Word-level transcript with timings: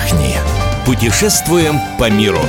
отдохни. 0.00 0.36
Путешествуем 0.84 1.78
по 1.98 2.10
миру. 2.10 2.40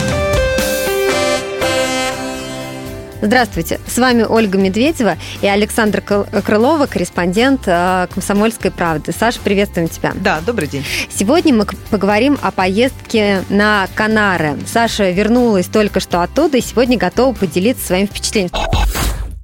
Здравствуйте, 3.24 3.80
с 3.86 4.00
вами 4.00 4.24
Ольга 4.24 4.58
Медведева 4.58 5.16
и 5.42 5.48
Александр 5.48 6.02
Крылова, 6.02 6.88
корреспондент 6.88 7.62
э, 7.68 8.08
«Комсомольской 8.12 8.72
правды». 8.72 9.12
Саша, 9.16 9.40
приветствуем 9.44 9.90
тебя. 9.90 10.12
Да, 10.16 10.42
добрый 10.44 10.68
день. 10.68 10.84
Сегодня 11.14 11.54
мы 11.54 11.68
поговорим 11.92 12.40
о 12.42 12.50
поездке 12.50 13.44
на 13.50 13.88
Канары. 13.94 14.58
Саша 14.66 15.12
вернулась 15.12 15.68
только 15.68 16.00
что 16.00 16.24
оттуда 16.24 16.58
и 16.58 16.62
сегодня 16.62 16.98
готова 16.98 17.36
поделиться 17.36 17.86
своим 17.86 18.08
впечатлением. 18.08 18.52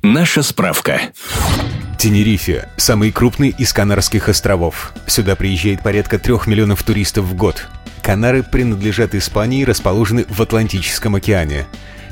Наша 0.01 0.41
справка. 0.41 0.99
Тенерифе– 1.99 2.69
самый 2.77 3.11
крупный 3.11 3.49
из 3.49 3.73
Канарских 3.73 4.27
островов. 4.27 4.93
Сюда 5.05 5.35
приезжает 5.35 5.83
порядка 5.83 6.17
трех 6.17 6.47
миллионов 6.47 6.81
туристов 6.81 7.25
в 7.25 7.35
год. 7.35 7.67
Канары 8.07 8.41
принадлежат 8.41 9.15
Испании 9.15 9.63
и 9.63 9.65
расположены 9.65 10.25
в 10.29 10.41
Атлантическом 10.41 11.15
океане. 11.15 11.65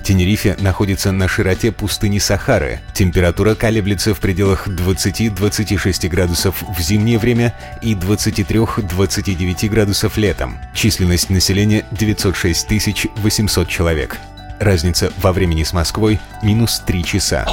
Тенерифе 0.03 0.57
находится 0.59 1.13
на 1.13 1.29
широте 1.29 1.71
пустыни 1.71 2.19
Сахары. 2.19 2.81
Температура 2.93 3.55
колеблется 3.55 4.13
в 4.13 4.19
пределах 4.19 4.67
20-26 4.67 6.09
градусов 6.09 6.61
в 6.63 6.81
зимнее 6.81 7.17
время 7.17 7.55
и 7.81 7.93
23-29 7.93 9.69
градусов 9.69 10.17
летом. 10.17 10.57
Численность 10.73 11.29
населения 11.29 11.85
906 11.93 12.67
800 13.15 13.69
человек. 13.69 14.17
Разница 14.59 15.13
во 15.21 15.31
времени 15.31 15.63
с 15.63 15.71
Москвой– 15.71 16.19
минус 16.43 16.83
3 16.85 17.05
часа. 17.05 17.47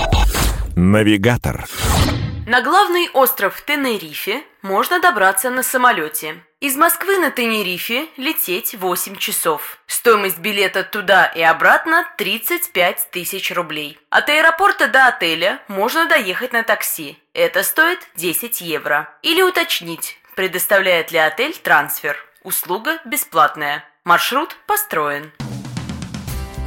Навигатор. 0.75 1.65
На 2.45 2.61
главный 2.61 3.09
остров 3.11 3.61
Тенерифе 3.63 4.43
можно 4.63 4.99
добраться 4.99 5.49
на 5.49 5.63
самолете. 5.63 6.43
Из 6.59 6.75
Москвы 6.75 7.19
на 7.19 7.31
Тенерифе 7.31 8.09
лететь 8.17 8.75
8 8.75 9.15
часов. 9.17 9.79
Стоимость 9.87 10.39
билета 10.39 10.83
туда 10.83 11.27
и 11.27 11.41
обратно 11.41 12.05
35 12.19 13.11
тысяч 13.13 13.53
рублей. 13.53 13.97
От 14.11 14.29
аэропорта 14.29 14.89
до 14.89 15.07
отеля 15.07 15.63
можно 15.69 16.07
доехать 16.07 16.53
на 16.53 16.65
такси. 16.65 17.17
Это 17.33 17.63
стоит 17.63 18.01
10 18.17 18.61
евро. 18.61 19.09
Или 19.23 19.43
уточнить, 19.43 20.19
предоставляет 20.35 21.13
ли 21.13 21.19
отель 21.19 21.55
трансфер. 21.55 22.17
Услуга 22.43 23.01
бесплатная. 23.05 23.85
Маршрут 24.03 24.57
построен. 24.67 25.31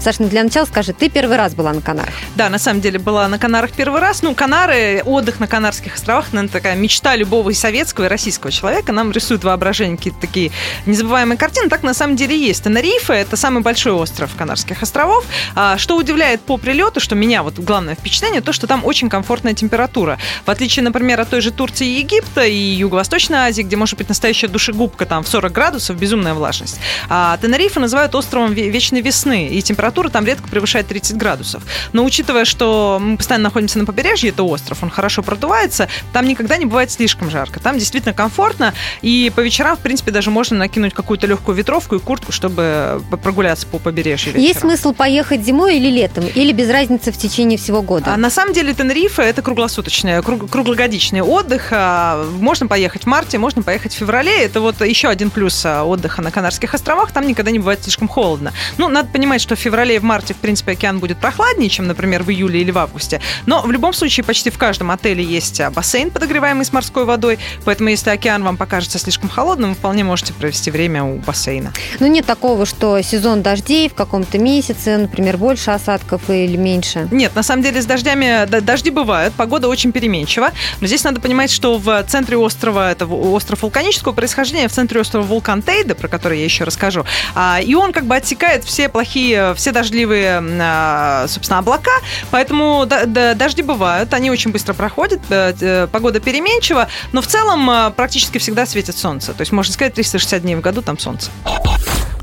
Саша, 0.06 0.22
ну 0.22 0.30
для 0.30 0.44
начала 0.44 0.66
скажи, 0.66 0.94
ты 0.94 1.10
первый 1.10 1.36
раз 1.36 1.56
была 1.56 1.74
на 1.74 1.82
Канарах? 1.82 2.14
Да, 2.36 2.48
на 2.50 2.60
самом 2.60 2.80
деле 2.80 3.00
была 3.00 3.28
на 3.28 3.40
Канарах 3.40 3.72
первый 3.72 4.00
раз. 4.00 4.22
Ну, 4.22 4.36
Канары, 4.36 5.02
отдых 5.04 5.40
на 5.40 5.48
Канарских 5.48 5.96
островах, 5.96 6.32
наверное, 6.32 6.54
такая 6.54 6.76
мечта 6.76 7.16
любого 7.16 7.50
и 7.50 7.56
советского, 7.56 8.06
и 8.06 8.08
российского 8.08 8.52
человека. 8.52 8.92
Нам 8.92 9.12
рисуют 9.12 9.44
воображение 9.44 9.98
какие-то 9.98 10.22
такие 10.22 10.52
незабываемые 10.86 11.40
картины. 11.40 11.70
Так 11.70 11.82
на 11.82 11.96
самом 11.96 12.18
деле 12.18 12.38
есть. 12.38 12.66
Тенерифе– 12.66 13.14
это 13.16 13.36
самый 13.36 13.64
большой 13.64 13.94
остров 13.94 14.30
Канарских 14.38 14.84
островов. 14.84 15.26
А, 15.56 15.80
что 15.80 15.98
удивляет 15.98 16.40
по 16.42 16.58
прилету, 16.58 17.00
что 17.00 17.16
меня 17.16 17.42
вот 17.42 17.58
главное 17.58 17.96
впечатление, 17.96 18.42
то, 18.42 18.54
что 18.54 18.68
там 18.68 18.86
очень 18.86 19.10
комфортная 19.10 19.56
температура. 19.56 20.20
В 20.46 20.52
отличие, 20.52 20.84
например, 20.84 21.20
от 21.20 21.32
той 21.32 21.42
же 21.42 21.50
Турции 21.50 21.88
и 21.88 22.00
Египта 22.02 22.46
и 22.46 22.54
Юго-Восточной 22.56 23.40
Азии, 23.40 23.64
где 23.64 23.76
может 23.76 23.98
быть 23.98 24.10
настоящая 24.10 24.50
душегубка 24.50 25.08
там 25.08 25.24
в 25.24 25.28
40 25.28 25.52
градусов, 25.52 25.98
безумная 25.98 26.36
влажность. 26.36 26.80
А 27.10 27.40
Тенерифе 27.42 27.80
называют 27.80 28.14
островом 28.14 28.54
вечной 28.54 29.02
весны, 29.02 29.48
и 29.48 29.60
температура 29.64 29.95
температура 29.96 30.10
там 30.10 30.26
редко 30.26 30.48
превышает 30.48 30.88
30 30.88 31.16
градусов. 31.16 31.64
Но 31.94 32.04
учитывая, 32.04 32.46
что 32.46 33.00
мы 33.02 33.18
постоянно 33.18 33.46
находимся 33.46 33.80
на 33.80 33.86
побережье, 33.86 34.30
это 34.30 34.44
остров, 34.44 34.84
он 34.84 34.90
хорошо 34.90 35.24
продувается, 35.24 35.88
там 36.12 36.28
никогда 36.28 36.58
не 36.58 36.66
бывает 36.66 36.92
слишком 36.92 37.30
жарко. 37.30 37.60
Там 37.60 37.78
действительно 37.78 38.14
комфортно, 38.14 38.74
и 39.02 39.32
по 39.36 39.40
вечерам, 39.40 39.78
в 39.78 39.80
принципе, 39.80 40.12
даже 40.12 40.32
можно 40.32 40.58
накинуть 40.58 40.94
какую-то 40.94 41.28
легкую 41.28 41.56
ветровку 41.56 41.96
и 41.96 42.00
куртку, 42.00 42.32
чтобы 42.32 43.02
прогуляться 43.24 43.68
по 43.68 43.80
побережью. 43.80 44.34
Вечером. 44.34 44.48
Есть 44.48 44.60
смысл 44.60 44.94
поехать 44.94 45.42
зимой 45.42 45.78
или 45.78 45.90
летом, 45.90 46.26
или 46.26 46.52
без 46.52 46.70
разницы 46.70 47.12
в 47.12 47.18
течение 47.18 47.58
всего 47.58 47.82
года? 47.82 48.14
А 48.14 48.18
на 48.18 48.30
самом 48.30 48.54
деле 48.54 48.74
Тенерифе– 48.74 49.22
это 49.24 49.42
круглосуточный, 49.42 50.22
круг, 50.22 50.50
круглогодичный 50.50 51.22
отдых. 51.22 51.70
А, 51.72 52.26
можно 52.40 52.68
поехать 52.68 53.04
в 53.04 53.08
марте, 53.08 53.38
можно 53.38 53.64
поехать 53.64 53.94
в 53.94 53.98
феврале. 53.98 54.44
Это 54.44 54.60
вот 54.60 54.82
еще 54.82 55.08
один 55.08 55.30
плюс 55.30 55.66
а, 55.66 55.84
отдыха 55.84 56.22
на 56.22 56.32
Канарских 56.32 56.74
островах. 56.74 57.12
Там 57.12 57.28
никогда 57.28 57.52
не 57.52 57.60
бывает 57.60 57.84
слишком 57.84 58.08
холодно. 58.08 58.54
Ну, 58.78 58.90
надо 58.90 59.10
понимать, 59.10 59.42
что 59.42 59.56
в 59.56 59.60
феврале 59.60 59.85
феврале 59.86 59.96
и 59.96 60.00
в 60.00 60.04
марте, 60.04 60.34
в 60.34 60.38
принципе, 60.38 60.72
океан 60.74 61.00
будет 61.00 61.20
прохладнее, 61.20 61.70
чем, 61.70 61.88
например, 61.88 62.24
в 62.24 62.30
июле 62.30 62.62
или 62.62 62.72
в 62.72 62.78
августе. 62.78 63.22
Но 63.46 63.62
в 63.62 63.72
любом 63.72 63.94
случае 63.94 64.24
почти 64.24 64.50
в 64.50 64.58
каждом 64.58 64.92
отеле 64.92 65.24
есть 65.24 65.62
а, 65.62 65.70
бассейн, 65.70 66.10
подогреваемый 66.10 66.66
с 66.66 66.74
морской 66.74 67.06
водой. 67.06 67.38
Поэтому, 67.66 67.90
если 67.90 68.10
океан 68.10 68.44
вам 68.44 68.58
покажется 68.58 68.98
слишком 68.98 69.30
холодным, 69.30 69.72
вы 69.72 69.76
вполне 69.76 70.04
можете 70.04 70.34
провести 70.34 70.72
время 70.72 71.04
у 71.04 71.18
бассейна. 71.18 71.72
Ну, 72.00 72.08
нет 72.08 72.26
такого, 72.26 72.66
что 72.66 73.00
сезон 73.02 73.42
дождей 73.42 73.90
в 73.90 73.94
каком-то 73.94 74.38
месяце, 74.38 74.98
например, 74.98 75.38
больше 75.38 75.72
осадков 75.72 76.30
или 76.30 76.58
меньше? 76.58 77.08
Нет, 77.12 77.36
на 77.36 77.44
самом 77.44 77.64
деле 77.64 77.82
с 77.82 77.86
дождями 77.86 78.46
дожди 78.62 78.90
бывают, 78.90 79.34
погода 79.36 79.68
очень 79.68 79.92
переменчива. 79.92 80.52
Но 80.82 80.88
здесь 80.88 81.04
надо 81.04 81.22
понимать, 81.22 81.52
что 81.52 81.78
в 81.78 82.04
центре 82.08 82.38
острова, 82.38 82.92
это 82.92 83.06
остров 83.06 83.62
вулканического 83.62 84.14
происхождения, 84.14 84.68
в 84.68 84.72
центре 84.72 85.00
острова 85.00 85.24
вулкан 85.24 85.62
Тейда, 85.62 85.96
про 85.96 86.08
который 86.08 86.40
я 86.40 86.46
еще 86.46 86.64
расскажу, 86.64 87.06
а, 87.36 87.60
и 87.62 87.76
он 87.76 87.94
как 87.94 88.06
бы 88.06 88.16
отсекает 88.16 88.64
все 88.64 88.90
плохие, 88.90 89.54
все 89.56 89.65
дождливые, 89.72 90.42
а, 90.62 91.26
собственно, 91.28 91.60
облака, 91.60 91.92
поэтому 92.32 92.86
дожди 92.86 93.62
бывают, 93.62 94.14
они 94.14 94.32
очень 94.32 94.52
быстро 94.52 94.74
проходят, 94.74 95.22
э, 95.30 95.88
погода 95.92 96.20
переменчива, 96.20 96.88
но 97.12 97.22
в 97.22 97.28
целом 97.28 97.70
а, 97.70 97.90
практически 97.92 98.38
всегда 98.38 98.66
светит 98.66 98.98
солнце. 98.98 99.34
То 99.34 99.42
есть, 99.42 99.52
можно 99.52 99.74
сказать, 99.74 99.94
360 99.94 100.42
дней 100.42 100.56
в 100.56 100.62
году 100.62 100.82
там 100.82 101.00
солнце. 101.00 101.32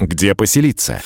Где 0.00 0.34
поселиться? 0.34 1.02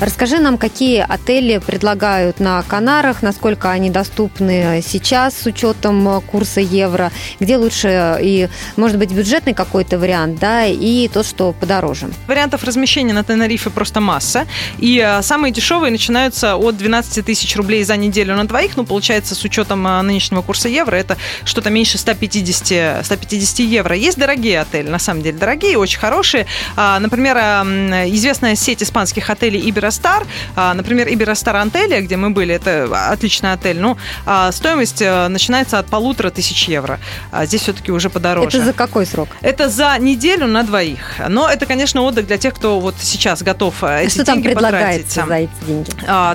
Расскажи 0.00 0.38
нам, 0.38 0.56
какие 0.56 1.04
отели 1.06 1.58
предлагают 1.58 2.40
на 2.40 2.62
Канарах, 2.62 3.20
насколько 3.22 3.70
они 3.70 3.90
доступны 3.90 4.80
сейчас 4.82 5.36
с 5.36 5.44
учетом 5.44 6.22
курса 6.22 6.62
евро, 6.62 7.12
где 7.38 7.58
лучше 7.58 8.18
и, 8.22 8.48
может 8.76 8.96
быть, 8.96 9.12
бюджетный 9.12 9.52
какой-то 9.52 9.98
вариант, 9.98 10.38
да, 10.38 10.64
и 10.64 11.06
то, 11.08 11.22
что 11.22 11.52
подороже. 11.52 12.08
Вариантов 12.26 12.64
размещения 12.64 13.12
на 13.12 13.24
Тенерифе 13.24 13.68
просто 13.68 14.00
масса. 14.00 14.46
И 14.78 14.98
а, 15.00 15.20
самые 15.20 15.52
дешевые 15.52 15.90
начинаются 15.90 16.56
от 16.56 16.78
12 16.78 17.22
тысяч 17.22 17.54
рублей 17.56 17.84
за 17.84 17.98
неделю 17.98 18.34
на 18.36 18.48
двоих. 18.48 18.78
Ну, 18.78 18.86
получается, 18.86 19.34
с 19.34 19.44
учетом 19.44 19.86
а, 19.86 20.00
нынешнего 20.00 20.40
курса 20.40 20.70
евро, 20.70 20.96
это 20.96 21.18
что-то 21.44 21.68
меньше 21.68 21.98
150, 21.98 23.04
150 23.04 23.58
евро. 23.60 23.94
Есть 23.94 24.16
дорогие 24.16 24.60
отели, 24.60 24.88
на 24.88 24.98
самом 24.98 25.20
деле 25.20 25.36
дорогие, 25.36 25.76
очень 25.76 25.98
хорошие. 25.98 26.46
А, 26.74 26.98
например, 27.00 27.36
известная 27.36 28.54
сеть 28.54 28.82
испанских 28.82 29.28
отелей 29.28 29.60
Ибера 29.60 29.89
Иберостар. 29.90 30.26
А, 30.56 30.74
например, 30.74 31.08
Иберостар 31.08 31.56
Антелия, 31.56 32.00
где 32.00 32.16
мы 32.16 32.30
были, 32.30 32.54
это 32.54 32.88
отличный 33.10 33.52
отель, 33.52 33.78
ну, 33.80 33.96
а, 34.26 34.52
стоимость 34.52 35.02
э, 35.02 35.28
начинается 35.28 35.78
от 35.78 35.86
полутора 35.86 36.30
тысяч 36.30 36.68
евро. 36.68 37.00
А 37.32 37.46
здесь 37.46 37.62
все-таки 37.62 37.92
уже 37.92 38.08
подороже. 38.08 38.58
Это 38.58 38.64
за 38.66 38.72
какой 38.72 39.06
срок? 39.06 39.28
Это 39.40 39.68
за 39.68 39.96
неделю 39.98 40.46
на 40.46 40.62
двоих. 40.62 41.20
Но 41.28 41.48
это, 41.48 41.66
конечно, 41.66 42.02
отдых 42.02 42.26
для 42.26 42.38
тех, 42.38 42.54
кто 42.54 42.80
вот 42.80 42.94
сейчас 43.00 43.42
готов 43.42 43.82
э, 43.82 44.04
эти 44.04 44.14
Что 44.14 44.24
деньги 44.24 44.42
там 44.48 44.52
предлагается 44.52 45.24
за 45.26 45.34
эти 45.34 45.50
деньги? 45.66 45.90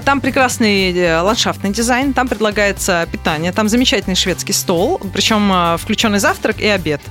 Там 0.06 0.22
прекрасный 0.22 0.94
э, 0.94 1.22
ландшафтный 1.22 1.72
дизайн, 1.72 2.14
там 2.14 2.28
предлагается 2.28 3.08
питание, 3.12 3.52
там 3.52 3.70
замечательный 3.70 4.16
шведский 4.16 4.54
стол, 4.54 5.00
причем 5.14 5.78
включенный 5.78 6.20
завтрак 6.20 6.60
и 6.60 6.68
обед. 6.68 7.02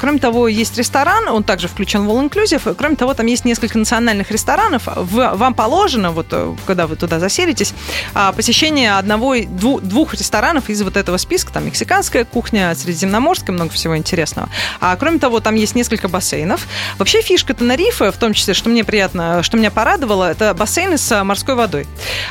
Кроме 0.00 0.18
того, 0.18 0.48
есть 0.48 0.76
ресторан, 0.78 1.28
он 1.28 1.44
также 1.44 1.68
включен 1.68 2.06
в 2.06 2.10
All 2.10 2.28
Inclusive. 2.28 2.74
Кроме 2.74 2.96
того, 2.96 3.14
там 3.14 3.26
есть 3.26 3.44
несколько 3.44 3.78
национальных 3.78 4.30
ресторанов. 4.30 4.82
Вам 4.86 5.54
положено 5.54 5.75
положено, 5.76 6.10
вот 6.10 6.28
э, 6.30 6.54
когда 6.66 6.86
вы 6.86 6.96
туда 6.96 7.20
заселитесь, 7.20 7.74
а, 8.14 8.32
посещение 8.32 8.96
одного, 8.96 9.36
двух 9.36 10.14
ресторанов 10.14 10.70
из 10.70 10.80
вот 10.80 10.96
этого 10.96 11.18
списка. 11.18 11.52
Там 11.52 11.66
мексиканская 11.66 12.24
кухня, 12.24 12.74
средиземноморская, 12.74 13.54
много 13.54 13.72
всего 13.72 13.94
интересного. 13.94 14.48
А 14.80 14.96
кроме 14.96 15.18
того, 15.18 15.40
там 15.40 15.54
есть 15.54 15.74
несколько 15.74 16.08
бассейнов. 16.08 16.66
Вообще 16.96 17.20
фишка 17.20 17.52
Тенерифе, 17.52 18.10
в 18.10 18.16
том 18.16 18.32
числе, 18.32 18.54
что 18.54 18.70
мне 18.70 18.84
приятно, 18.84 19.42
что 19.42 19.58
меня 19.58 19.70
порадовало, 19.70 20.30
это 20.30 20.54
бассейны 20.54 20.96
с 20.96 21.22
морской 21.24 21.54
водой. 21.54 21.86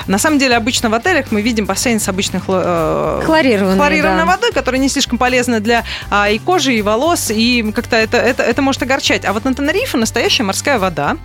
На 0.07 0.17
самом 0.17 0.39
деле, 0.39 0.55
обычно 0.55 0.89
в 0.89 0.95
отелях 0.95 1.27
мы 1.29 1.43
видим 1.43 1.67
бассейн 1.67 1.99
с 1.99 2.09
обычной 2.09 2.39
хло... 2.39 3.21
хлорированной, 3.23 3.77
хлорированной 3.77 4.25
да. 4.25 4.25
водой, 4.25 4.53
которая 4.53 4.81
не 4.81 4.89
слишком 4.89 5.19
полезна 5.19 5.59
для 5.59 5.83
а, 6.09 6.31
и 6.31 6.39
кожи, 6.39 6.73
и 6.73 6.81
волос, 6.81 7.29
и 7.29 7.71
как-то 7.75 7.95
это, 7.95 8.17
это, 8.17 8.41
это 8.41 8.63
может 8.63 8.81
огорчать. 8.81 9.23
А 9.23 9.33
вот 9.33 9.45
на 9.45 9.53
Тенерифе 9.53 9.97
настоящая 9.97 10.43
морская 10.43 10.79
вода. 10.79 11.17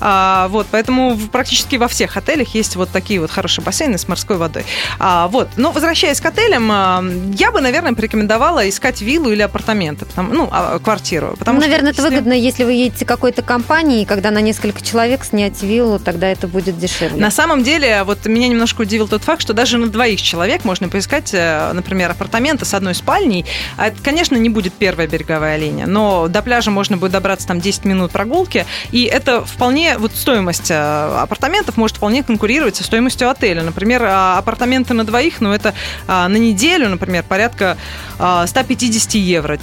А, 0.00 0.48
вот, 0.48 0.66
поэтому 0.72 1.16
практически 1.30 1.67
практически 1.68 1.76
во 1.76 1.88
всех 1.88 2.16
отелях 2.16 2.54
есть 2.54 2.76
вот 2.76 2.88
такие 2.90 3.20
вот 3.20 3.30
хорошие 3.30 3.64
бассейны 3.64 3.98
с 3.98 4.08
морской 4.08 4.36
водой. 4.36 4.64
А, 4.98 5.28
вот. 5.28 5.48
Но 5.56 5.72
возвращаясь 5.72 6.20
к 6.20 6.26
отелям, 6.26 6.68
а, 6.70 7.04
я 7.34 7.50
бы, 7.50 7.60
наверное, 7.60 7.92
порекомендовала 7.92 8.68
искать 8.68 9.02
виллу 9.02 9.30
или 9.30 9.42
апартаменты, 9.42 10.06
потому, 10.06 10.34
ну, 10.34 10.48
а, 10.50 10.78
квартиру. 10.78 11.36
Потому 11.38 11.60
ну, 11.60 11.66
наверное, 11.66 11.92
что, 11.92 12.02
это 12.02 12.10
выгодно, 12.10 12.32
если 12.32 12.64
вы 12.64 12.72
едете 12.72 13.04
какой-то 13.04 13.42
компании, 13.42 14.04
когда 14.04 14.30
на 14.30 14.40
несколько 14.40 14.80
человек 14.80 15.24
снять 15.24 15.62
виллу, 15.62 15.98
тогда 15.98 16.28
это 16.28 16.48
будет 16.48 16.78
дешевле. 16.78 17.20
На 17.20 17.30
самом 17.30 17.62
деле, 17.62 18.02
вот 18.04 18.26
меня 18.26 18.48
немножко 18.48 18.82
удивил 18.82 19.08
тот 19.08 19.22
факт, 19.22 19.42
что 19.42 19.52
даже 19.52 19.78
на 19.78 19.88
двоих 19.88 20.22
человек 20.22 20.64
можно 20.64 20.88
поискать, 20.88 21.30
э, 21.32 21.72
например, 21.72 22.10
апартаменты 22.10 22.64
с 22.64 22.74
одной 22.74 22.94
спальней. 22.94 23.44
А 23.76 23.88
это, 23.88 23.96
конечно, 24.02 24.36
не 24.36 24.48
будет 24.48 24.72
первая 24.72 25.06
береговая 25.06 25.58
линия, 25.58 25.86
но 25.86 26.28
до 26.28 26.42
пляжа 26.42 26.70
можно 26.70 26.96
будет 26.96 27.12
добраться 27.12 27.46
там 27.46 27.60
10 27.60 27.84
минут 27.84 28.10
прогулки, 28.12 28.66
и 28.92 29.04
это 29.04 29.44
вполне, 29.44 29.98
вот 29.98 30.12
стоимость 30.14 30.70
э, 30.70 31.18
апартаментов 31.58 31.76
может 31.76 31.96
вполне 31.96 32.22
конкурировать 32.22 32.76
со 32.76 32.84
стоимостью 32.84 33.30
отеля. 33.30 33.62
Например, 33.62 34.02
а, 34.04 34.38
апартаменты 34.38 34.94
на 34.94 35.04
двоих, 35.04 35.40
ну 35.40 35.52
это 35.52 35.74
а, 36.06 36.28
на 36.28 36.36
неделю, 36.36 36.88
например, 36.88 37.24
порядка 37.24 37.76
150 38.16 39.14
а, 39.14 39.18
евро. 39.18 39.58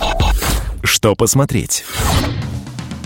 Что 0.83 1.15
посмотреть? 1.15 1.85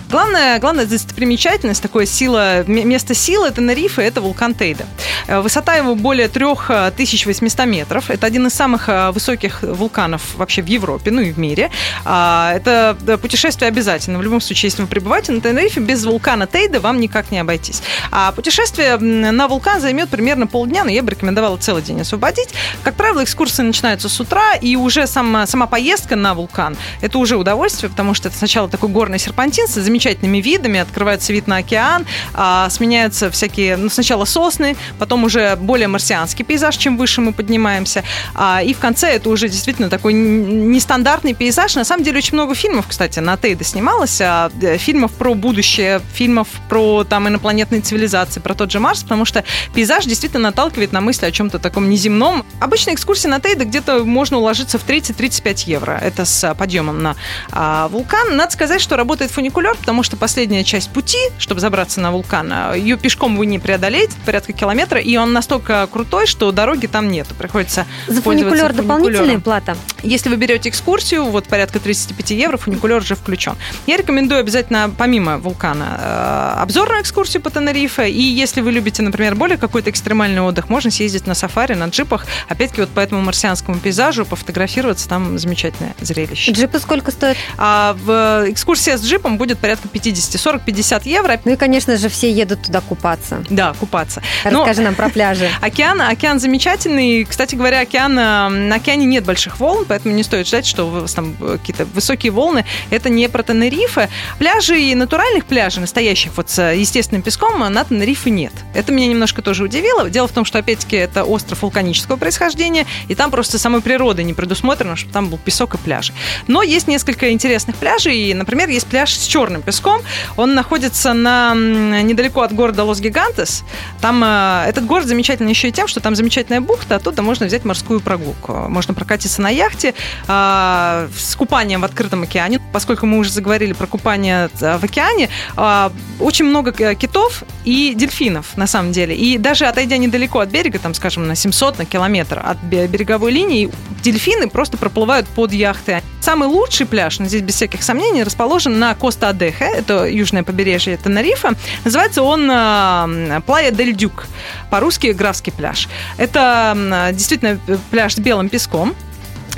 Главная, 0.10 0.58
главная 0.60 0.88
достопримечательность, 0.88 1.84
такое 1.84 2.08
сила, 2.08 2.64
место 2.66 3.14
силы 3.14 3.52
Тенерифе– 3.52 4.02
это 4.04 4.22
вулкан 4.22 4.56
Тейда. 4.56 4.88
Э, 5.28 5.40
высота 5.42 5.76
его 5.76 5.94
более 5.94 6.28
3800 6.28 7.66
метров. 7.68 8.10
Это 8.10 8.26
один 8.26 8.48
из 8.48 8.54
самых 8.56 8.90
э, 8.90 9.12
высоких 9.12 9.62
вулканов 9.62 10.36
вообще 10.36 10.64
в 10.64 10.66
Европе, 10.66 11.12
ну 11.12 11.22
и 11.22 11.32
в 11.32 11.38
мире. 11.38 11.70
А, 12.06 12.54
это 12.56 12.98
путешествие 13.22 13.68
обязательно. 13.68 14.18
В 14.18 14.24
любом 14.24 14.42
случае, 14.42 14.70
если 14.70 14.82
вы 14.82 14.88
пребываете 14.88 15.32
на 15.32 15.42
Тенерифе, 15.42 15.80
без 15.80 16.04
вулкана 16.04 16.48
Тейда 16.48 16.80
вам 16.80 17.00
никак 17.00 17.30
не 17.30 17.38
обойтись. 17.38 17.84
А 18.10 18.32
путешествие 18.32 18.98
на 18.98 19.48
вулкан 19.48 19.80
займет 19.80 20.10
примерно 20.10 20.48
полдня, 20.48 20.86
но 20.86 20.90
я 20.90 21.04
бы 21.04 21.12
рекомендовала 21.12 21.58
целый 21.58 21.84
день 21.84 22.02
освободить. 22.02 22.50
Как 22.84 22.96
правило, 22.96 23.24
экскурсии 23.24 23.62
начинаются 23.62 24.10
с 24.10 24.20
утра, 24.20 24.56
и 24.56 24.76
уже 24.76 25.06
сама, 25.06 25.46
сама 25.46 25.68
поездка 25.68 26.16
на 26.16 26.34
вулкан– 26.34 26.76
это 27.02 27.20
уже 27.20 27.38
удовольствие, 27.38 27.92
потому 27.92 28.16
что 28.16 28.30
это 28.30 28.38
сначала 28.38 28.68
такой 28.68 28.90
горный 28.90 29.20
серпантин 29.20 29.68
с 29.68 29.78
замечательными 30.00 30.38
видами, 30.38 30.80
открывается 30.80 31.34
вид 31.34 31.48
на 31.48 31.58
океан, 31.58 32.06
а, 32.34 32.70
сменяются 32.70 33.30
всякие, 33.30 33.76
ну, 33.76 33.90
сначала 33.90 34.24
сосны, 34.24 34.78
потом 34.98 35.26
уже 35.26 35.58
более 35.58 35.90
марсианский 35.90 36.46
пейзаж, 36.46 36.78
чем 36.78 36.98
выше 36.98 37.20
мы 37.20 37.34
поднимаемся, 37.34 38.04
а, 38.34 38.62
и 38.64 38.74
в 38.74 38.80
конце 38.80 39.10
это 39.10 39.30
уже 39.30 39.50
действительно 39.50 39.90
такой 39.90 40.14
нестандартный 40.14 41.34
пейзаж. 41.34 41.76
На 41.76 41.84
самом 41.84 42.06
деле 42.06 42.20
очень 42.20 42.36
много 42.36 42.56
фильмов, 42.56 42.86
кстати, 42.88 43.20
на 43.20 43.36
Тейда 43.36 43.66
снималось, 43.66 44.22
а, 44.22 44.50
э, 44.62 44.78
фильмов 44.78 45.12
про 45.12 45.34
будущее, 45.34 46.02
фильмов 46.14 46.48
про 46.70 47.04
там 47.04 47.28
инопланетные 47.28 47.82
цивилизации, 47.82 48.40
про 48.40 48.54
тот 48.54 48.72
же 48.72 48.80
Марс, 48.80 49.04
потому 49.04 49.26
что 49.26 49.44
пейзаж 49.74 50.06
действительно 50.06 50.44
наталкивает 50.44 50.94
на 50.94 51.02
мысли 51.02 51.26
о 51.26 51.32
чем-то 51.32 51.60
таком 51.60 51.90
неземном. 51.90 52.46
Обычная 52.62 52.94
экскурсия 52.94 53.30
на 53.30 53.42
Тейда 53.42 53.66
где-то 53.66 54.06
можно 54.06 54.38
уложиться 54.38 54.80
в 54.80 54.88
30-35 54.88 55.64
евро. 55.68 56.00
Это 56.02 56.24
с 56.24 56.56
подъемом 56.56 57.04
на 57.04 57.16
а, 57.52 57.90
вулкан. 57.90 58.38
Надо 58.38 58.54
сказать, 58.54 58.80
что 58.80 58.96
работает 58.96 59.32
фуникулер, 59.32 59.76
потому 59.90 60.04
что 60.04 60.18
последняя 60.18 60.64
часть 60.64 60.92
пути, 60.92 61.18
чтобы 61.40 61.62
забраться 61.62 62.00
на 62.00 62.12
вулкан, 62.12 62.48
а, 62.54 62.74
ее 62.76 62.96
пешком 62.96 63.36
вы 63.36 63.48
не 63.48 63.58
преодолеете, 63.58 64.14
порядка 64.24 64.54
километра, 64.54 65.00
и 65.00 65.18
он 65.18 65.34
настолько 65.34 65.90
крутой, 65.92 66.28
что 66.28 66.52
дороги 66.52 66.86
там 66.86 67.10
нету. 67.10 67.34
Приходится 67.34 67.88
За 68.08 68.22
фуникулер 68.22 68.72
дополнительная 68.72 69.40
плата? 69.40 69.76
Если 70.04 70.30
вы 70.30 70.36
берете 70.36 70.70
экскурсию, 70.70 71.26
вот 71.26 71.46
порядка 71.46 71.80
35 71.80 72.30
евро, 72.30 72.58
фуникулер 72.58 72.98
уже 72.98 73.16
включен. 73.16 73.56
Я 73.88 73.98
рекомендую 73.98 74.42
обязательно, 74.42 74.92
помимо 74.96 75.40
вулкана, 75.40 75.98
э, 76.00 76.62
обзорную 76.62 77.02
экскурсию 77.02 77.42
по 77.42 77.50
Тенерифе, 77.50 78.12
и 78.12 78.22
если 78.22 78.62
вы 78.62 78.72
любите, 78.72 79.02
например, 79.02 79.34
более 79.34 79.58
какой-то 79.58 79.90
экстремальный 79.90 80.42
отдых, 80.42 80.70
можно 80.70 80.92
съездить 80.92 81.26
на 81.26 81.34
сафари, 81.34 81.74
на 81.74 81.86
джипах, 81.86 82.28
опять-таки 82.48 82.82
вот 82.82 82.92
по 82.92 83.00
этому 83.00 83.22
марсианскому 83.22 83.80
пейзажу, 83.80 84.24
пофотографироваться, 84.24 85.10
там 85.10 85.40
замечательное 85.40 85.96
зрелище. 86.00 86.52
Джипы 86.52 86.78
сколько 86.78 87.10
стоят? 87.10 87.38
А, 87.58 87.98
в, 88.04 88.46
экскурсия 88.52 88.96
с 88.96 89.04
джипом 89.04 89.40
будет 89.40 89.58
порядка 89.58 89.79
50, 89.88 90.66
40-50 90.68 91.08
евро. 91.08 91.40
Ну 91.46 91.54
и, 91.54 91.56
конечно 91.56 91.96
же, 91.98 92.10
все 92.10 92.32
едут 92.32 92.64
туда 92.64 92.82
купаться. 92.82 93.44
Да, 93.50 93.74
купаться. 93.80 94.22
Расскажи 94.44 94.82
Но 94.82 94.86
нам 94.86 94.96
про 94.96 95.10
пляжи. 95.10 95.50
Океан, 95.62 96.02
океан 96.02 96.40
замечательный. 96.40 97.26
Кстати 97.26 97.56
говоря, 97.56 97.82
океан, 97.82 98.18
э, 98.18 98.50
на 98.50 98.76
океане 98.76 99.06
нет 99.06 99.24
больших 99.24 99.60
волн, 99.60 99.86
поэтому 99.88 100.14
не 100.14 100.24
стоит 100.24 100.48
ждать, 100.48 100.66
что 100.66 101.06
там 101.16 101.36
какие-то 101.36 101.86
высокие 101.86 102.32
волны. 102.32 102.66
Это 102.90 103.10
не 103.10 103.30
про 103.30 103.44
Тенерифе. 103.44 104.10
Пляжи 104.38 104.80
и 104.80 104.96
натуральных 104.96 105.46
пляжей, 105.46 105.82
настоящих 105.82 106.36
вот 106.38 106.50
с 106.50 106.74
естественным 106.74 107.22
песком, 107.22 107.60
на 107.60 107.84
Тенерифе 107.84 108.30
нет. 108.30 108.54
Это 108.74 108.92
меня 108.92 109.08
немножко 109.08 109.42
тоже 109.42 109.64
удивило. 109.64 110.10
Дело 110.10 110.28
в 110.28 110.32
том, 110.32 110.46
что, 110.46 110.60
опять-таки, 110.60 110.96
это 110.96 111.24
остров 111.24 111.62
вулканического 111.62 112.18
происхождения, 112.18 112.86
и 113.08 113.16
там 113.16 113.32
просто 113.32 113.60
самой 113.60 113.82
природой 113.82 114.26
не 114.26 114.34
предусмотрено, 114.34 114.96
чтобы 114.96 115.14
там 115.14 115.30
был 115.30 115.38
песок 115.38 115.76
и 115.76 115.78
пляжи. 115.78 116.14
Но 116.48 116.62
есть 116.62 116.88
несколько 116.88 117.32
интересных 117.32 117.76
пляжей, 117.76 118.18
и, 118.18 118.34
например, 118.34 118.70
есть 118.70 118.88
пляж 118.88 119.14
с 119.14 119.26
черным 119.26 119.62
песком, 119.70 120.02
он 120.36 120.56
находится 120.56 121.14
на, 121.14 121.54
недалеко 121.54 122.42
от 122.42 122.54
города 122.54 122.84
Лос-Гигантес. 122.84 123.64
Там 124.02 124.24
э, 124.24 124.64
этот 124.68 124.86
город 124.88 125.08
замечательный 125.08 125.52
еще 125.52 125.68
и 125.68 125.72
тем, 125.72 125.88
что 125.88 126.00
там 126.00 126.16
замечательная 126.16 126.60
бухта, 126.60 126.96
оттуда 126.96 127.22
можно 127.22 127.46
взять 127.46 127.66
морскую 127.66 128.00
прогулку. 128.00 128.54
Можно 128.68 128.96
прокатиться 128.96 129.44
на 129.44 129.50
яхте 129.50 129.94
э, 130.28 131.08
с 131.16 131.36
купанием 131.36 131.82
в 131.82 131.86
открытом 131.86 132.24
океане. 132.24 132.60
Поскольку 132.74 133.06
мы 133.06 133.20
уже 133.20 133.32
заговорили 133.32 133.74
про 133.74 133.86
купание 133.86 134.50
э, 134.60 134.78
в 134.78 134.84
океане, 134.84 135.30
э, 135.56 135.90
очень 136.20 136.46
много 136.46 136.74
э, 136.80 136.96
китов 136.96 137.44
и 137.64 137.94
дельфинов 137.96 138.58
на 138.58 138.66
самом 138.66 138.92
деле. 138.92 139.16
И 139.16 139.38
даже 139.38 139.66
отойдя 139.66 139.98
недалеко 139.98 140.40
от 140.40 140.50
берега, 140.50 140.80
там, 140.80 140.96
скажем, 140.96 141.28
на 141.28 141.36
700 141.36 141.78
на 141.78 141.86
километр 141.86 142.42
от 142.44 142.58
береговой 142.64 143.32
линии, 143.32 143.70
дельфины 144.02 144.50
просто 144.50 144.78
проплывают 144.78 145.28
под 145.28 145.54
яхты. 145.54 146.02
Самый 146.30 146.48
лучший 146.48 146.86
пляж, 146.86 147.18
здесь 147.18 147.42
без 147.42 147.56
всяких 147.56 147.82
сомнений, 147.82 148.22
расположен 148.22 148.78
на 148.78 148.94
Коста-Адехе, 148.94 149.66
это 149.66 150.06
южное 150.06 150.44
побережье 150.44 150.96
Тенерифа. 150.96 151.54
Называется 151.84 152.22
он 152.22 152.48
э, 152.52 153.42
Плая 153.48 153.72
Дель 153.72 153.96
Дюк, 153.96 154.28
по-русски 154.70 155.08
Графский 155.08 155.52
пляж. 155.52 155.90
Это 156.18 157.10
действительно 157.14 157.60
пляж 157.90 158.14
с 158.14 158.20
белым 158.20 158.50
песком. 158.50 158.94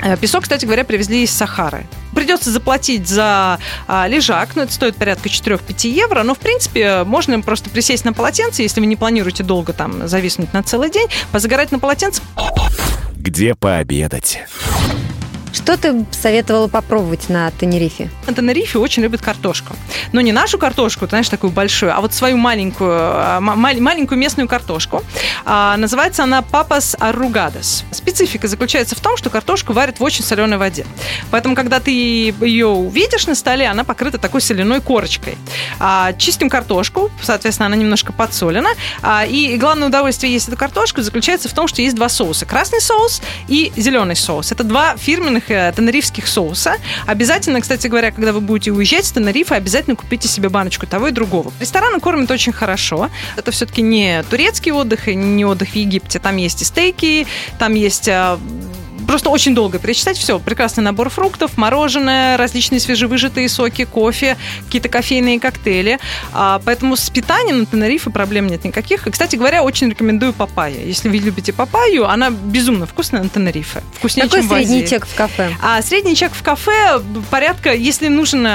Э, 0.02 0.16
песок, 0.16 0.44
кстати 0.44 0.64
говоря, 0.64 0.84
привезли 0.84 1.24
из 1.24 1.30
Сахары. 1.30 1.86
Придется 2.14 2.50
заплатить 2.50 3.06
за 3.06 3.58
а, 3.86 4.08
лежак, 4.08 4.56
но 4.56 4.62
это 4.62 4.72
стоит 4.72 4.96
порядка 4.96 5.28
4-5 5.28 5.88
евро, 5.88 6.22
но, 6.22 6.34
в 6.34 6.38
принципе, 6.38 7.04
можно 7.04 7.38
просто 7.42 7.68
присесть 7.68 8.06
на 8.06 8.14
полотенце, 8.14 8.62
если 8.62 8.80
вы 8.80 8.86
не 8.86 8.96
планируете 8.96 9.42
долго 9.42 9.74
там 9.74 10.08
зависнуть 10.08 10.54
на 10.54 10.62
целый 10.62 10.90
день, 10.90 11.08
позагорать 11.32 11.70
на 11.70 11.78
полотенце. 11.78 12.22
Где 13.14 13.54
пообедать? 13.54 14.40
Что 15.62 15.76
ты 15.76 16.04
советовала 16.10 16.66
попробовать 16.66 17.28
на 17.28 17.48
Тенерифе? 17.52 18.10
На 18.26 18.34
Тенерифе 18.34 18.80
очень 18.80 19.00
любят 19.00 19.22
картошку. 19.22 19.76
Но 20.10 20.20
не 20.20 20.32
нашу 20.32 20.58
картошку, 20.58 21.06
ты 21.06 21.10
знаешь, 21.10 21.28
такую 21.28 21.52
большую, 21.52 21.96
а 21.96 22.00
вот 22.00 22.12
свою 22.12 22.36
маленькую, 22.36 22.90
а, 22.92 23.38
маленькую 23.40 24.18
местную 24.18 24.48
картошку. 24.48 25.04
А, 25.44 25.76
называется 25.76 26.24
она 26.24 26.42
папас 26.42 26.96
арругадес. 26.98 27.84
Специфика 27.92 28.48
заключается 28.48 28.96
в 28.96 29.00
том, 29.00 29.16
что 29.16 29.30
картошку 29.30 29.72
варят 29.72 30.00
в 30.00 30.02
очень 30.02 30.24
соленой 30.24 30.58
воде. 30.58 30.84
Поэтому, 31.30 31.54
когда 31.54 31.78
ты 31.78 31.92
ее 31.92 32.66
увидишь 32.66 33.28
на 33.28 33.36
столе, 33.36 33.68
она 33.68 33.84
покрыта 33.84 34.18
такой 34.18 34.40
соляной 34.40 34.80
корочкой. 34.80 35.38
А, 35.78 36.12
чистим 36.14 36.50
картошку, 36.50 37.08
соответственно, 37.22 37.68
она 37.68 37.76
немножко 37.76 38.12
подсолена. 38.12 38.70
А, 39.00 39.24
и 39.24 39.56
главное 39.58 39.86
удовольствие 39.86 40.32
есть 40.32 40.48
эту 40.48 40.56
картошку 40.56 41.02
заключается 41.02 41.48
в 41.48 41.52
том, 41.52 41.68
что 41.68 41.82
есть 41.82 41.94
два 41.94 42.08
соуса. 42.08 42.46
Красный 42.46 42.80
соус 42.80 43.22
и 43.46 43.72
зеленый 43.76 44.16
соус. 44.16 44.50
Это 44.50 44.64
два 44.64 44.96
фирменных 44.96 45.51
тенерифских 45.76 46.26
соуса. 46.26 46.76
Обязательно, 47.06 47.60
кстати 47.60 47.86
говоря, 47.86 48.10
когда 48.10 48.32
вы 48.32 48.40
будете 48.40 48.70
уезжать 48.70 49.04
с 49.04 49.12
Тенерифа, 49.12 49.56
обязательно 49.56 49.96
купите 49.96 50.28
себе 50.28 50.48
баночку 50.48 50.86
того 50.86 51.08
и 51.08 51.10
другого. 51.10 51.52
Рестораны 51.60 52.00
кормят 52.00 52.30
очень 52.30 52.52
хорошо. 52.52 53.10
Это 53.36 53.50
все-таки 53.50 53.82
не 53.82 54.22
турецкий 54.30 54.72
отдых 54.72 55.08
и 55.08 55.14
не 55.14 55.44
отдых 55.44 55.70
в 55.70 55.76
Египте. 55.76 56.18
Там 56.18 56.36
есть 56.36 56.62
и 56.62 56.64
стейки, 56.64 57.26
там 57.58 57.74
есть 57.74 58.08
э, 58.08 58.38
просто 59.12 59.28
очень 59.28 59.54
долго 59.54 59.78
перечитать. 59.78 60.16
Все, 60.16 60.38
прекрасный 60.38 60.82
набор 60.82 61.10
фруктов, 61.10 61.58
мороженое, 61.58 62.38
различные 62.38 62.80
свежевыжатые 62.80 63.46
соки, 63.50 63.84
кофе, 63.84 64.38
какие-то 64.64 64.88
кофейные 64.88 65.38
коктейли. 65.38 65.98
А, 66.32 66.62
поэтому 66.64 66.96
с 66.96 67.10
питанием 67.10 67.58
на 67.58 67.66
Тенерифе 67.66 68.08
проблем 68.08 68.46
нет 68.46 68.64
никаких. 68.64 69.06
И, 69.06 69.10
кстати 69.10 69.36
говоря, 69.36 69.64
очень 69.64 69.90
рекомендую 69.90 70.32
папайя. 70.32 70.82
Если 70.82 71.10
вы 71.10 71.18
любите 71.18 71.52
папайю, 71.52 72.08
она 72.08 72.30
безумно 72.30 72.86
вкусная 72.86 73.22
на 73.22 73.28
Тенерифе. 73.28 73.82
Вкуснее, 73.98 74.28
Какой 74.28 74.40
чем 74.40 74.48
средний 74.48 74.82
в 74.82 74.88
чек 74.88 75.06
в 75.06 75.14
кафе? 75.14 75.50
А 75.60 75.82
средний 75.82 76.16
чек 76.16 76.32
в 76.32 76.42
кафе 76.42 77.02
порядка, 77.30 77.74
если 77.74 78.08
нужен 78.08 78.48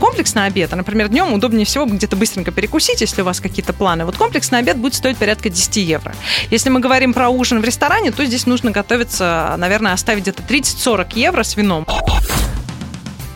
комплексный 0.00 0.46
обед, 0.46 0.72
а, 0.72 0.76
например, 0.76 1.10
днем 1.10 1.32
удобнее 1.32 1.64
всего 1.64 1.86
где-то 1.86 2.16
быстренько 2.16 2.50
перекусить, 2.50 3.02
если 3.02 3.22
у 3.22 3.24
вас 3.24 3.38
какие-то 3.38 3.72
планы. 3.72 4.04
Вот 4.04 4.16
комплексный 4.16 4.58
обед 4.58 4.78
будет 4.78 4.94
стоить 4.94 5.16
порядка 5.16 5.48
10 5.48 5.76
евро. 5.76 6.12
Если 6.50 6.70
мы 6.70 6.80
говорим 6.80 7.14
про 7.14 7.28
ужин 7.28 7.60
в 7.60 7.64
ресторане, 7.64 8.10
то 8.10 8.24
здесь 8.24 8.46
нужно 8.46 8.72
готовиться, 8.72 9.54
наверное, 9.58 9.91
оставить 9.92 10.22
где-то 10.22 10.42
30-40 10.42 11.12
евро 11.14 11.42
с 11.42 11.56
вином. 11.56 11.86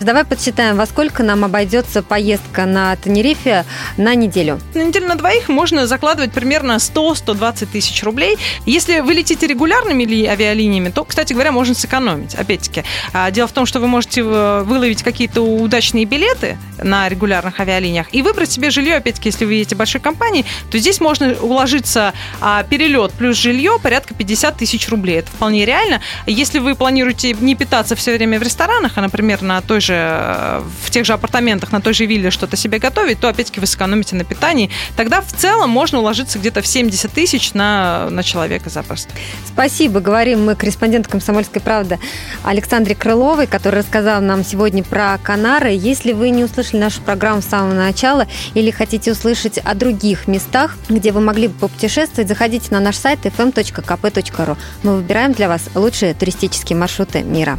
Давай 0.00 0.25
подсчитаем, 0.25 0.76
во 0.76 0.85
сколько 0.85 1.23
нам 1.23 1.45
обойдется 1.45 2.03
поездка 2.03 2.67
на 2.67 2.95
Тенерифе 2.97 3.65
на 3.97 4.15
неделю. 4.15 4.61
На 4.75 4.85
неделю 4.85 5.09
на 5.09 5.15
двоих 5.15 5.49
можно 5.49 5.87
закладывать 5.87 6.33
примерно 6.33 6.73
100-120 6.73 7.67
тысяч 7.73 8.03
рублей. 8.03 8.37
Если 8.67 9.00
вы 9.00 9.15
летите 9.15 9.47
регулярными 9.47 10.05
ли 10.05 10.26
авиалиниями, 10.26 10.91
то, 10.91 11.05
кстати 11.05 11.33
говоря, 11.33 11.50
можно 11.50 11.75
сэкономить. 11.75 12.35
Опять-таки, 12.35 12.85
а, 13.15 13.31
дело 13.31 13.49
в 13.49 13.53
том, 13.53 13.65
что 13.65 13.81
вы 13.81 13.87
можете 13.87 14.21
э, 14.21 14.62
выловить 14.65 15.03
какие-то 15.03 15.41
удачные 15.41 16.05
билеты 16.05 16.59
на 16.83 17.09
регулярных 17.09 17.59
авиалиниях 17.59 18.09
и 18.12 18.21
выбрать 18.21 18.53
себе 18.53 18.71
жилье, 18.71 18.97
опять-таки, 18.97 19.31
если 19.31 19.47
вы 19.47 19.55
едете 19.55 19.76
большой 19.76 20.03
компанией, 20.03 20.45
то 20.71 20.76
здесь 20.76 21.00
можно 21.00 21.35
уложиться 21.41 22.12
а, 22.43 22.65
перелет 22.65 23.12
плюс 23.12 23.37
жилье 23.38 23.79
порядка 23.83 24.12
50 24.12 24.59
тысяч 24.59 24.91
рублей. 24.91 25.21
Это 25.21 25.31
вполне 25.31 25.65
реально. 25.65 26.03
Если 26.26 26.59
вы 26.59 26.75
планируете 26.75 27.33
не 27.33 27.55
питаться 27.55 27.97
все 27.97 28.15
время 28.15 28.38
в 28.38 28.43
ресторанах, 28.43 28.93
а, 28.97 29.00
например, 29.00 29.41
на 29.41 29.62
той 29.62 29.81
же, 29.81 29.86
э, 29.90 30.62
в 30.83 30.90
тех 30.90 31.05
же 31.05 31.12
апартаментах, 31.12 31.73
на 31.73 31.81
той 31.81 31.95
же 31.95 32.07
вилле 32.07 32.31
что-то 32.31 32.57
себе 32.57 32.78
готовить, 32.78 33.21
то 33.21 33.28
опять-таки 33.28 33.61
вы 33.61 33.66
сэкономите 33.66 34.16
на 34.16 34.25
питании. 34.25 34.71
Тогда 34.97 35.21
в 35.21 35.33
целом 35.33 35.71
можно 35.71 35.99
уложиться 35.99 36.38
где-то 36.38 36.62
в 36.62 36.66
70 36.66 37.12
тысяч 37.12 37.55
на, 37.55 38.09
на 38.11 38.23
человека 38.23 38.71
запросто. 38.71 39.11
Спасибо. 39.47 40.00
Говорим 40.00 40.45
мы 40.45 40.55
корреспондент 40.55 41.09
«Комсомольской 41.09 41.61
правды» 41.61 41.99
Александре 42.43 42.95
Крыловой, 42.95 43.47
который 43.47 43.81
рассказал 43.81 44.21
нам 44.21 44.45
сегодня 44.45 44.83
про 44.83 45.19
Канары. 45.23 45.71
Если 45.71 46.12
вы 46.12 46.31
не 46.31 46.45
услышали 46.45 46.81
нашу 46.81 47.00
программу 47.02 47.43
с 47.43 47.47
самого 47.47 47.75
начала 47.75 48.26
или 48.55 48.71
хотите 48.71 49.12
услышать 49.12 49.59
о 49.59 49.75
других 49.75 50.28
местах, 50.28 50.76
где 50.88 51.12
вы 51.12 51.21
могли 51.21 51.49
бы 51.49 51.55
попутешествовать, 51.55 52.28
заходите 52.28 52.69
на 52.71 52.81
наш 52.81 52.97
сайт 52.97 53.21
fm.kp.ru. 53.25 54.57
Мы 54.83 54.97
выбираем 54.97 55.33
для 55.33 55.49
вас 55.49 55.62
лучшие 55.75 56.14
туристические 56.14 56.78
маршруты 56.78 57.23
мира. 57.23 57.59